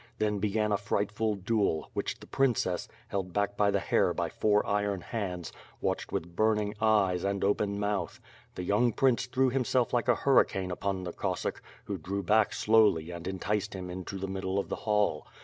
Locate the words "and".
7.23-7.43, 13.11-13.27